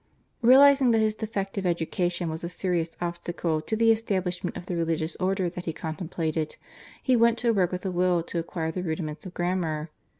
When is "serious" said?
2.49-2.97